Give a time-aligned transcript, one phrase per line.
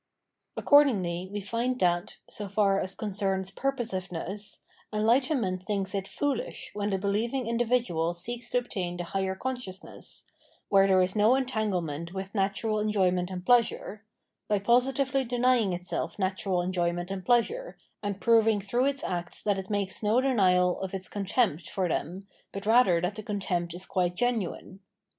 [0.57, 4.57] Accordingly we find that, so far as concerns pur posiveness,
[4.91, 10.23] enlightenment thinks it foolish when the believing individual seeks to obtain the higher con sciousness,—
[10.69, 14.03] where there is no entanglement with natural enjoyment and pleasure,—
[14.49, 19.69] ^by positively denying itself natural enjoyment and pleasure, and proving through its acts that it
[19.69, 24.15] makes no denial of its contempt for them, but rather that the contempt is quite
[24.15, 24.79] genuine.